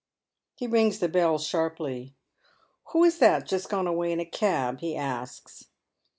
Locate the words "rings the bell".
0.65-1.37